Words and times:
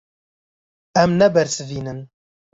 Em 1.01 1.11
nabersivînin. 1.19 1.99